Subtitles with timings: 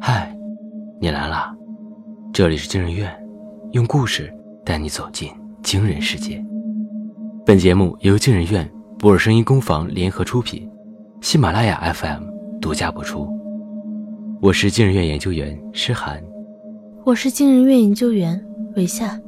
[0.00, 0.32] 嗨，
[1.00, 1.54] 你来啦！
[2.32, 3.12] 这里是惊人院，
[3.72, 4.32] 用故事
[4.64, 5.28] 带你走进
[5.62, 6.42] 惊人世界。
[7.44, 10.70] 本节目由惊人院、博尔声音工坊联合出品，
[11.20, 12.22] 喜马拉雅 FM
[12.60, 13.28] 独家播出。
[14.40, 16.22] 我是惊人院研究员诗涵，
[17.04, 18.40] 我是惊人院研究员
[18.76, 19.20] 韦夏。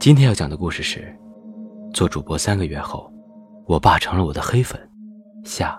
[0.00, 1.14] 今天要讲的故事是：
[1.92, 3.12] 做主播三个月后，
[3.66, 4.80] 我爸成了我的黑粉。
[5.44, 5.78] 下。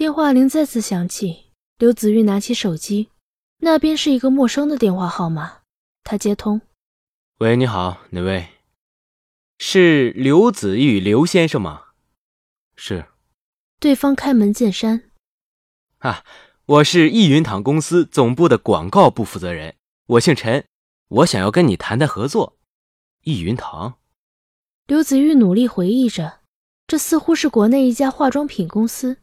[0.00, 3.10] 电话铃再次响起，刘子玉拿起手机，
[3.58, 5.58] 那边是一个陌生的电话号码。
[6.04, 6.62] 他接通
[7.40, 8.48] ：“喂，你好，哪位？
[9.58, 11.88] 是刘子玉刘先生吗
[12.76, 13.08] ？”“是。”
[13.78, 15.10] 对方开门见山
[16.00, 16.24] ：“啊，
[16.64, 19.74] 我是易云堂公司总部的广告部负责人，
[20.06, 20.64] 我姓陈，
[21.08, 22.56] 我想要跟你谈谈合作。”
[23.24, 23.98] 易云堂。
[24.86, 26.40] 刘子玉努力回忆着，
[26.86, 29.18] 这似乎是国内一家化妆品公司。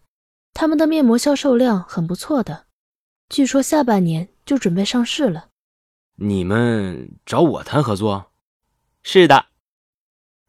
[0.60, 2.66] 他们的面膜销售量很不错的，
[3.30, 5.50] 据说下半年就准备上市了。
[6.16, 8.32] 你们找我谈合作？
[9.04, 9.46] 是的。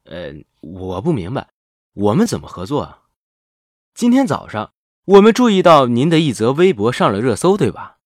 [0.05, 1.49] 呃，我不明白，
[1.93, 3.03] 我们怎么合作啊？
[3.93, 4.71] 今天早上
[5.05, 7.99] 我们注意到您的一则微博上了热搜，对吧？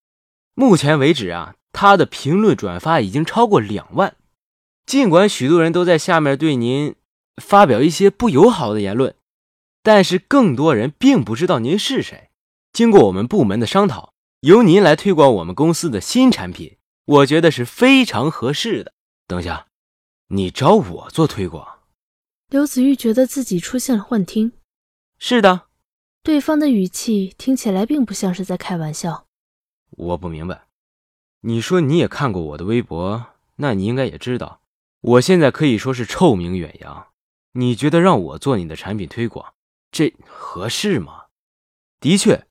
[0.55, 4.17] 目前为止啊，他的评论转发已经超过两万。
[4.85, 6.97] 尽管许多人都在下面对您
[7.41, 9.15] 发表一些不友好的言论。
[9.83, 12.29] 但是更多人并不知道您是谁。
[12.71, 18.93] 经过我们部门的商讨，由您来推广我们公司的新产品，我觉得是非常合适的。
[19.27, 19.67] 等一下，
[20.29, 21.67] 你找我做推广？
[22.49, 24.53] 刘子玉觉得自己出现了幻听。
[25.19, 25.67] 是的，
[26.23, 29.27] 对方的语气听起来并不像是在开玩笑。
[29.91, 30.65] 我不明白，
[31.41, 33.25] 你说你也看过我的微博，
[33.57, 34.61] 那你应该也知道，
[35.01, 37.07] 我现在可以说是臭名远扬。
[37.53, 39.53] 你觉得让我做你的产品推广？
[39.93, 41.27] 这合适吗？
[41.99, 42.47] 的确，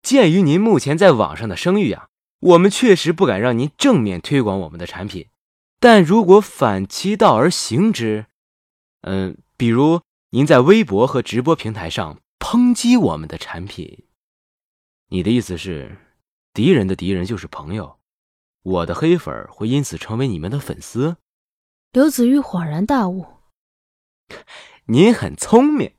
[0.00, 5.28] 鉴于您目前在网上的声誉啊，我们确实不敢让您正面推广我们的产品。
[5.80, 8.26] 但如果反其道而行之，
[9.02, 14.06] 嗯，比如您在微博和直播平台上抨击我们的产品，
[15.08, 15.98] 你的意思是，
[16.54, 17.98] 敌人的敌人就是朋友，
[18.62, 21.16] 我的黑粉会因此成为你们的粉丝？
[21.90, 23.26] 刘子玉恍然大悟，
[24.86, 25.92] 您很聪明。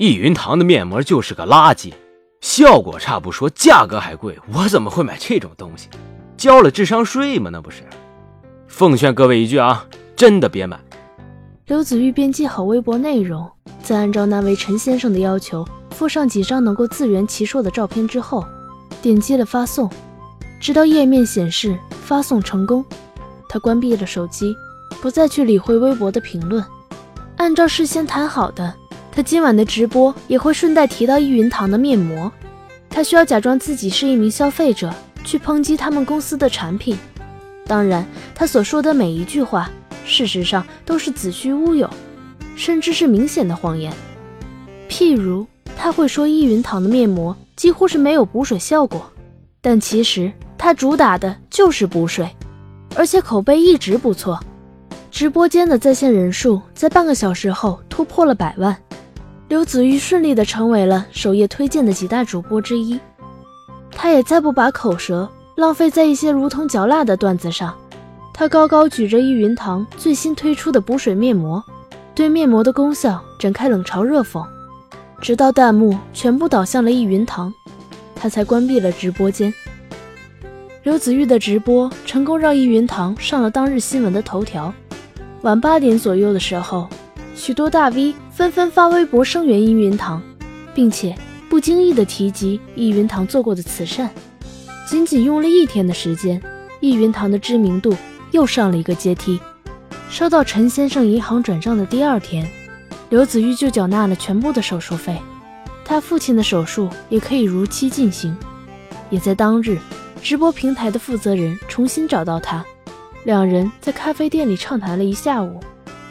[0.00, 1.92] 易云堂的面膜就是个垃圾，
[2.40, 5.90] 效果差不说，价格还贵，我怎么会买这种东西？
[6.38, 7.50] 交了智商税吗？
[7.52, 7.82] 那不是。
[8.66, 9.84] 奉劝各位一句啊，
[10.16, 10.80] 真的别买。
[11.66, 13.46] 刘子玉编辑好微博内容，
[13.82, 18.42] 再按照那位陈先生的要求，附上几张能够自圆其说的照片之后，
[19.02, 19.90] 点击了发送，
[20.62, 22.82] 直到页面显示发送成功，
[23.50, 24.56] 他关闭了手机，
[25.02, 26.64] 不再去理会微博的评论，
[27.36, 28.74] 按照事先谈好的。
[29.12, 32.30] 他今晚的直播也会顺带提到易云堂的面膜，
[32.88, 34.92] 他需要假装自己是一名消费者
[35.24, 36.96] 去抨击他们公司的产品。
[37.66, 39.70] 当然，他所说的每一句话，
[40.04, 41.90] 事实上都是子虚乌有，
[42.56, 43.92] 甚至是明显的谎言。
[44.88, 45.46] 譬如，
[45.76, 49.10] 他会说易云堂的面膜几乎是没有补水效果，
[49.60, 52.28] 但其实它主打的就是补水，
[52.94, 54.38] 而且口碑一直不错，
[55.10, 58.76] 直播间的在线人数在半个小时后突破了百万。
[59.50, 62.96] 刘子玉顺利的成为了首页推荐的几大主播之一，
[63.90, 67.76] 他也再不把口舌浪费在一些如同嚼蜡的段子上。
[68.32, 71.60] 他高高举着易云堂最新推出的补水面膜，
[72.14, 74.46] 对面膜的功效展开冷嘲热讽，
[75.20, 77.52] 直到弹幕全部倒向了易云堂，
[78.14, 79.52] 他才关闭了直播间。
[80.84, 84.72] 刘子玉的直播成功让易云堂上了当日新闻的头条。
[85.42, 86.86] 晚八点左右的时候。
[87.32, 90.22] 许多大 V 纷纷发微博声援易云堂，
[90.74, 91.14] 并且
[91.50, 94.08] 不经意的提及易云堂做过的慈善。
[94.88, 96.40] 仅仅用了一天的时间，
[96.80, 97.94] 易云堂的知名度
[98.30, 99.38] 又上了一个阶梯。
[100.08, 102.48] 收到陈先生银行转账的第二天，
[103.10, 105.18] 刘子玉就缴纳了全部的手术费。
[105.84, 108.34] 他父亲的手术也可以如期进行。
[109.10, 109.76] 也在当日，
[110.22, 112.64] 直播平台的负责人重新找到他，
[113.24, 115.60] 两人在咖啡店里畅谈了一下午。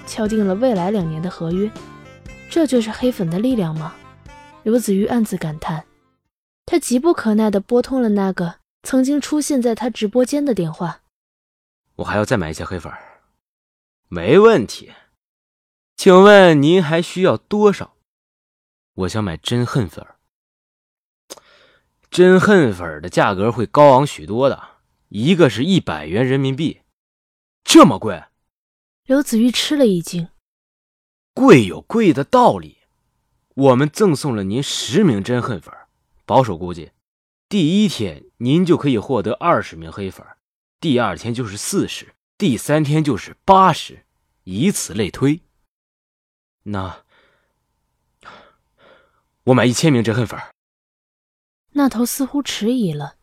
[0.05, 1.67] 敲定了未来两年的合约，
[2.49, 3.95] 这就是黑粉的力量吗？
[4.63, 5.85] 刘子玉暗自感叹。
[6.65, 11.01] 他急不可耐地拨通了那个曾经出现在他直播间的电话。
[11.95, 12.91] 我还要再买一些黑粉。
[14.07, 14.91] 没问题。
[15.95, 17.95] 请问您还需要多少？
[18.93, 20.05] 我想买真恨粉。
[22.09, 24.61] 真恨粉的价格会高昂许多的，
[25.09, 26.81] 一个是一百元人民币，
[27.63, 28.23] 这么贵？
[29.03, 30.29] 刘子玉吃了一惊，
[31.33, 32.77] 贵有贵的道理。
[33.55, 35.73] 我们赠送了您十名真恨粉，
[36.25, 36.91] 保守估计，
[37.49, 40.25] 第一天您就可以获得二十名黑粉，
[40.79, 44.05] 第二天就是四十，第三天就是八十，
[44.43, 45.41] 以此类推。
[46.63, 47.03] 那
[49.45, 50.39] 我买一千名真恨粉。
[51.71, 53.17] 那头似乎迟疑了。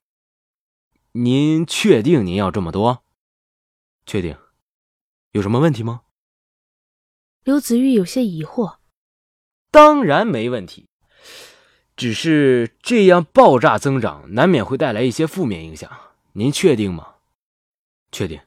[1.13, 3.05] 您确定您要这么多？
[4.05, 4.37] 确定。
[5.33, 6.03] 有什么问题吗？
[7.47, 8.79] 刘子玉有些疑惑。
[9.71, 10.89] 当然没问题，
[11.95, 15.89] 只是这样爆炸增长难免会带来一些负面影响。
[16.33, 17.19] 您确定吗？
[18.11, 18.41] 确定，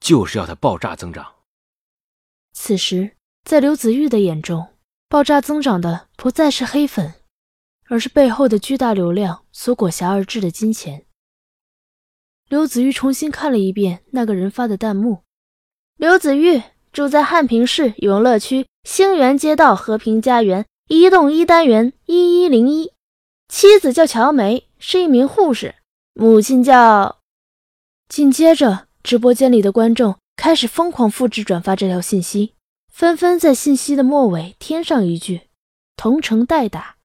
[0.00, 1.36] 就是要它爆炸增长。
[2.52, 3.12] 此时，
[3.44, 4.74] 在刘子玉的眼中，
[5.08, 7.14] 爆炸增长的不再是黑粉，
[7.86, 11.06] 而是背后的巨大流量所裹挟而至的金钱。
[12.48, 15.22] 刘子玉重新看了一遍那个人发的弹幕
[15.96, 16.60] ：“刘子玉
[16.98, 22.92] 住在汉平市永乐区。”星源街道和平家园一栋一单元一一零一，
[23.48, 25.76] 妻子叫乔梅，是一名护士，
[26.14, 27.18] 母亲叫……
[28.08, 32.54] 紧接着，直播间里的观众开始疯狂复制转发这条信息，
[32.92, 35.42] 纷纷在信息的末尾添上一句
[35.96, 36.96] “同城代打”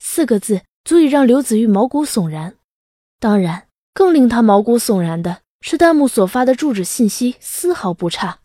[0.00, 2.54] 四个字，足以让刘子玉毛骨悚然。
[3.18, 8.38] 当然，更令他毛骨悚然的是，弹幕所发的住址信息丝毫不差，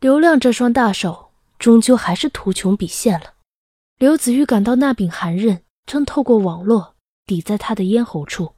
[0.00, 1.30] 刘亮这双大手。
[1.60, 3.34] 终究还是图穷匕现了。
[3.98, 8.54] 刘子玉感到那柄寒刃正透过网络抵在他的咽喉处。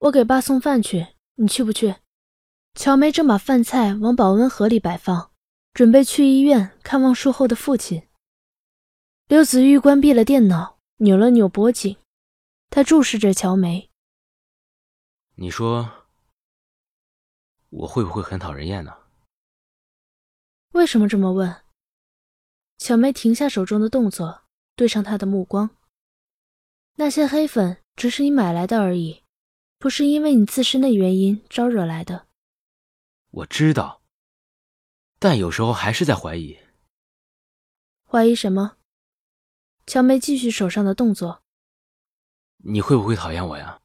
[0.00, 1.94] 我给爸送饭去，你去不去？
[2.74, 5.30] 乔梅正把饭菜往保温盒里摆放，
[5.72, 8.08] 准备去医院看望术后的父亲。
[9.28, 11.96] 刘子玉关闭了电脑，扭了扭脖颈，
[12.68, 13.90] 他注视着乔梅。
[15.36, 15.88] 你说
[17.68, 18.92] 我会不会很讨人厌呢？
[20.72, 21.54] 为什么这么问？
[22.78, 25.68] 小梅停下手中的动作，对上他的目光。
[26.96, 29.22] 那些黑粉只是你买来的而已，
[29.78, 32.26] 不是因为你自身的原因招惹来的。
[33.30, 34.00] 我知道，
[35.18, 36.58] 但有时候还是在怀疑。
[38.06, 38.78] 怀疑什么？
[39.86, 41.42] 乔梅继续手上的动作。
[42.64, 43.80] 你会不会讨厌我呀？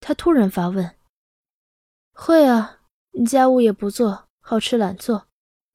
[0.00, 0.94] 他突然发问。
[2.12, 2.80] 会啊，
[3.12, 5.27] 你家务也不做，好吃懒做，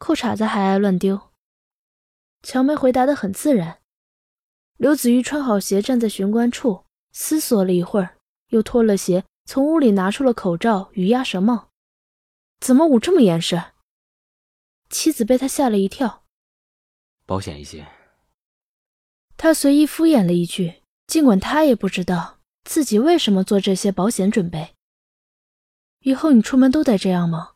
[0.03, 1.31] 裤衩子还爱乱丢。
[2.41, 3.79] 乔梅回答的很自然。
[4.75, 6.83] 刘子玉穿好鞋，站在玄关处，
[7.13, 8.17] 思索了一会儿，
[8.49, 11.69] 又脱了鞋，从屋里拿出了口罩与鸭舌帽。
[12.59, 13.63] 怎么捂这么严实？
[14.89, 16.25] 妻子被他吓了一跳。
[17.25, 17.87] 保险一些。
[19.37, 24.75] 他随意敷衍了一句，尽管他也不知道自己为什么做这些保险准备。
[26.01, 27.53] 以后你出门都得这样吗？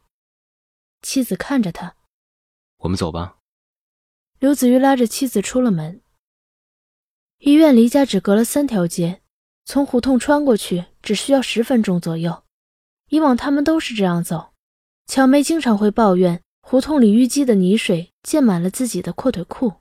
[1.01, 1.95] 妻子看着他。
[2.77, 3.37] 我们走吧。
[4.39, 6.01] 刘子玉拉着妻子出了门。
[7.39, 9.21] 医院离家只隔了三条街，
[9.65, 12.43] 从胡同穿过去只需要十分钟左右。
[13.09, 14.53] 以往他们都是这样走。
[15.05, 19.75] 乔梅经常会抱怨胡同里淤积的泥水溅满了自己的阔腿裤，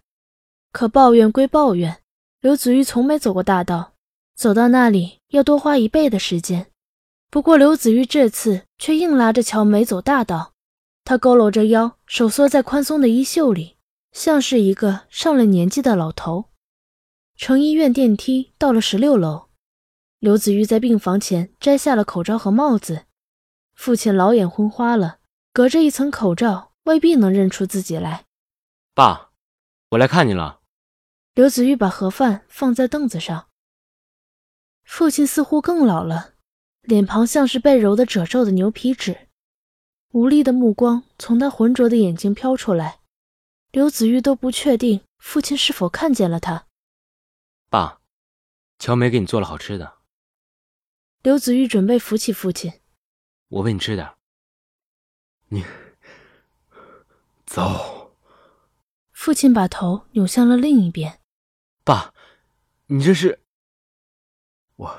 [0.70, 2.02] 可抱怨归抱怨，
[2.40, 3.94] 刘子玉从没走过大道，
[4.36, 6.70] 走到那里要多花一倍的时间。
[7.28, 10.54] 不过刘子玉这次却硬拉着乔梅走大道，
[11.06, 13.76] 他佝偻着腰，手缩在宽松的衣袖里。
[14.10, 16.46] 像是一个上了年纪的老头。
[17.36, 19.50] 乘医院电梯到了十六楼，
[20.18, 23.04] 刘子玉在病房前摘下了口罩和帽子。
[23.74, 25.18] 父亲老眼昏花了，
[25.52, 28.24] 隔着一层口罩未必能认出自己来。
[28.94, 29.32] 爸，
[29.90, 30.60] 我来看你了。
[31.34, 33.48] 刘子玉把盒饭放在凳子上。
[34.82, 36.32] 父亲似乎更老了，
[36.80, 39.25] 脸庞像是被揉得褶皱的牛皮纸，
[40.12, 43.00] 无力的目光从他浑浊的眼睛飘出来。
[43.70, 46.66] 刘子玉都不确定父亲是否看见了他。
[47.68, 48.00] 爸，
[48.78, 49.98] 乔梅给你做了好吃的。
[51.22, 52.72] 刘子玉准备扶起父亲。
[53.48, 54.10] 我喂你吃点。
[55.48, 55.64] 你
[57.44, 58.14] 走。
[59.12, 61.20] 父亲把头扭向了另一边。
[61.84, 62.14] 爸，
[62.86, 63.40] 你这是？
[64.76, 64.94] 我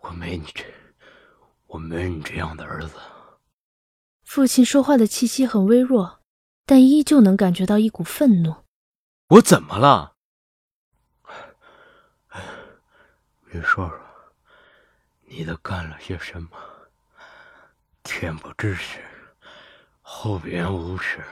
[0.00, 0.64] 我没你这，
[1.66, 2.94] 我没你这样的儿子。
[4.30, 6.20] 父亲说话的气息很微弱。
[6.64, 8.54] 但依旧能感觉到一股愤怒。
[9.26, 10.14] 我怎么了？
[13.50, 14.00] 你说说，
[15.26, 16.50] 你都干了些什么？
[18.04, 19.00] 天不知时，
[20.00, 21.24] 后边无耻。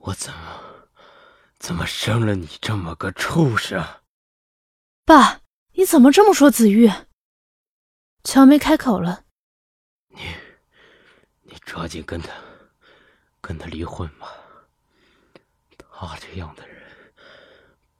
[0.00, 0.60] 我怎么
[1.58, 3.82] 怎么生了你这么个畜生？
[5.06, 5.40] 爸，
[5.72, 6.92] 你怎么这么说子玉？
[8.22, 9.24] 乔梅开口了。
[10.08, 10.34] 你你
[11.70, 12.32] 抓紧跟他。
[13.40, 14.26] 跟他离婚吧。
[15.78, 16.82] 他这样的人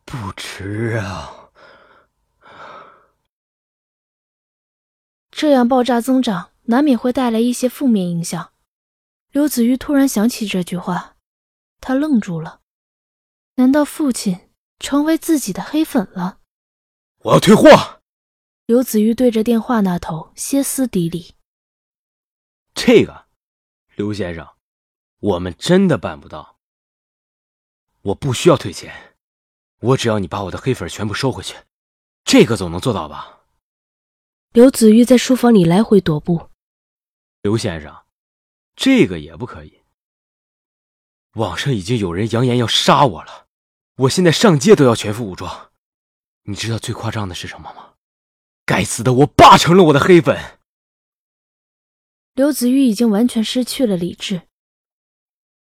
[0.04, 1.50] 不值啊！
[5.30, 8.52] 这样爆炸增长，难免会带来一些负面影响。
[9.30, 11.16] 刘子玉突然想起这句话，
[11.80, 12.62] 他愣住了。
[13.54, 14.50] 难道父亲
[14.80, 16.40] 成为自己的黑粉了？
[17.18, 18.00] 我要退货！
[18.66, 21.36] 刘子玉对着电话那头歇斯底里。
[22.74, 23.26] 这个，
[24.00, 24.49] 刘先生，
[25.19, 26.59] 我们真的办不到。
[28.00, 29.14] 我不需要退钱，
[29.80, 31.54] 我只要你把我的黑粉全部收回去，
[32.25, 33.40] 这个总能做到吧？
[34.52, 36.49] 刘子玉在书房里来回踱步。
[37.42, 37.95] 刘先生，
[38.75, 39.83] 这个也不可以。
[41.35, 43.49] 网上已经有人扬言要杀我了，
[43.97, 45.73] 我现在上街都要全副武装。
[46.45, 47.97] 你知道最夸张的是什么吗？
[48.64, 50.60] 该死的，我爸成了我的黑粉。
[52.40, 54.49] 刘子玉已经完全失去了理智。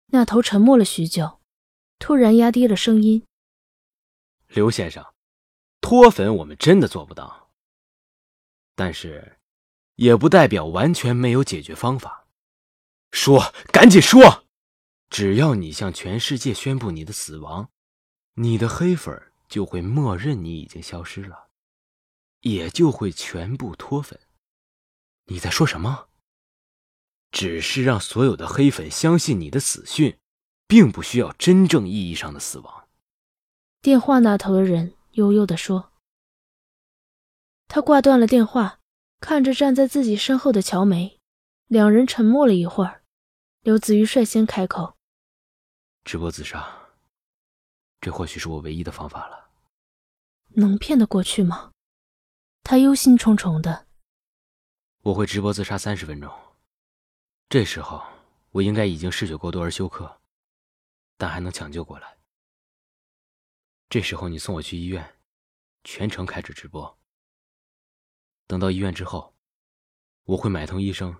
[0.09, 1.41] 那头沉默了许久，
[1.99, 3.25] 突然压低了声音
[4.49, 5.03] ：“刘先生，
[5.81, 7.51] 脱粉我们真的做不到，
[8.75, 9.39] 但是
[9.95, 12.29] 也不代表完全没有解决方法。
[13.13, 14.45] 说，赶紧说！
[15.09, 17.71] 只要你向全世界宣布你的死亡，
[18.35, 21.49] 你的黑粉就会默认你已经消失了，
[22.41, 24.21] 也就会全部脱粉。
[25.29, 26.09] 你在说什么？”
[27.31, 30.19] 只是让所有的黑粉相信你的死讯，
[30.67, 32.89] 并不需要真正意义上的死亡。
[33.81, 35.93] 电话那头的人悠悠地说。
[37.69, 38.81] 他挂断了电话，
[39.21, 41.21] 看着站在自己身后的乔梅，
[41.67, 43.03] 两人沉默了一会儿。
[43.61, 44.97] 刘子瑜率先开口
[46.05, 46.67] ：“直播自杀，
[48.01, 49.51] 这或许是我唯一的方法了。
[50.55, 51.73] 能骗得过去吗？”
[52.65, 53.87] 他忧心忡忡的。
[55.03, 56.31] 我会直播自杀三十分钟。
[57.51, 58.03] 这时候
[58.51, 60.21] 我应该已经失血过多而休克，
[61.17, 62.19] 但还能抢救过来。
[63.89, 65.19] 这时候你送我去医院，
[65.83, 66.99] 全程开着直播。
[68.47, 69.35] 等到医院之后，
[70.25, 71.17] 我会买通医生，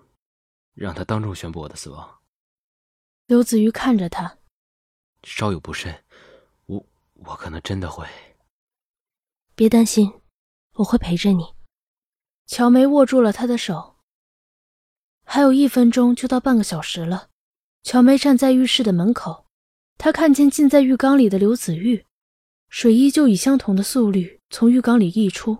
[0.75, 2.19] 让他当众宣布我的死亡。
[3.25, 4.37] 刘子瑜看着他，
[5.23, 6.05] 稍有不慎，
[6.67, 8.07] 我我可能真的会。
[9.55, 10.21] 别担心，
[10.73, 11.55] 我会陪着你。
[12.45, 13.98] 乔梅握住了他的手。
[15.31, 17.27] 还有一分钟就到半个小时了，
[17.83, 19.45] 乔梅站在浴室的门口，
[19.95, 22.03] 她看见浸在浴缸里的刘子玉，
[22.67, 25.59] 水依旧以相同的速率从浴缸里溢出，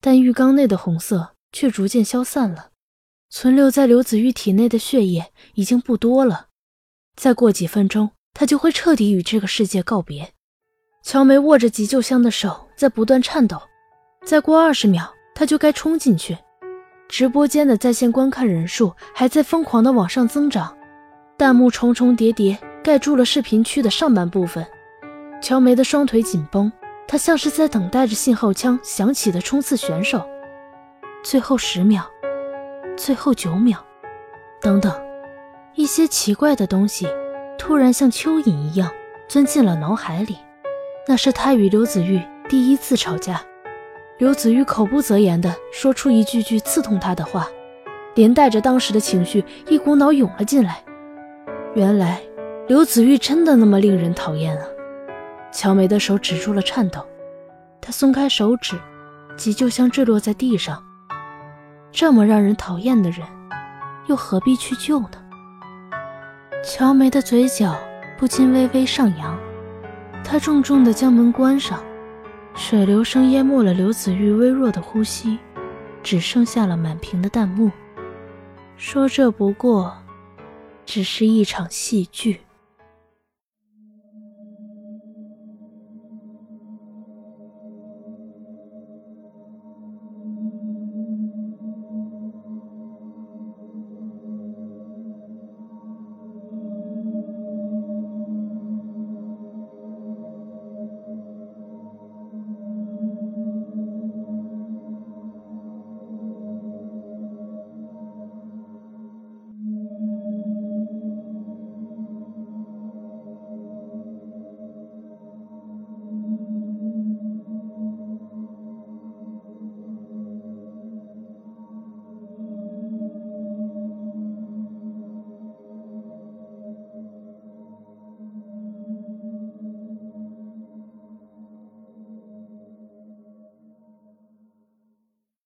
[0.00, 2.70] 但浴缸内的红色却逐渐消散了，
[3.28, 6.46] 存留在刘子玉体内的血液已经不多了，
[7.16, 10.32] 再过几分钟，他就会彻底与这个世界告别。
[11.02, 13.60] 乔梅握着急救箱的手在不断颤抖，
[14.24, 16.38] 再过二十秒，他就该冲进去。
[17.08, 20.76] 直播间的在线观看人数还在疯狂的往上增长，
[21.36, 24.66] 弹幕重重叠叠盖住了视频区的上半部分。
[25.40, 26.72] 乔梅的双腿紧绷，
[27.06, 30.26] 她像是在等待着信号枪响起的冲刺选手。
[31.22, 32.02] 最后十秒，
[32.96, 33.78] 最后九秒，
[34.60, 34.92] 等等，
[35.74, 37.06] 一些奇怪的东西
[37.58, 38.90] 突然像蚯蚓一样
[39.28, 40.38] 钻进了脑海里。
[41.08, 43.40] 那是他与刘子玉第一次吵架。
[44.18, 47.46] 刘子玉口不择言地说出一句句刺痛他的话，
[48.14, 50.82] 连带着当时的情绪一股脑涌了进来。
[51.74, 52.22] 原来
[52.66, 54.64] 刘子玉真的那么令人讨厌啊！
[55.52, 57.04] 乔梅的手止住了颤抖，
[57.78, 58.74] 她松开手指，
[59.36, 60.82] 急救箱坠落在地上。
[61.92, 63.20] 这么让人讨厌的人，
[64.06, 65.22] 又何必去救呢？
[66.64, 67.76] 乔梅的嘴角
[68.16, 69.38] 不禁微微上扬，
[70.24, 71.78] 她重重地将门关上。
[72.56, 75.38] 水流声淹没了刘子玉微弱的呼吸，
[76.02, 77.70] 只剩下了满屏的弹幕，
[78.78, 79.94] 说这不过
[80.86, 82.40] 只是一场戏剧。